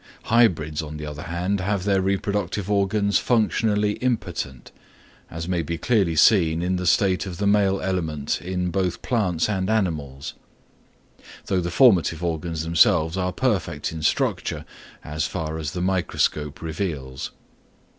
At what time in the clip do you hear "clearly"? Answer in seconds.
5.77-6.15